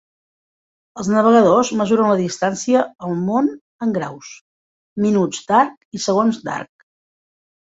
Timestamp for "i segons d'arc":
5.99-6.91